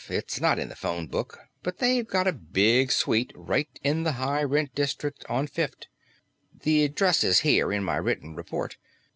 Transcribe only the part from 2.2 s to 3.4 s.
a big suite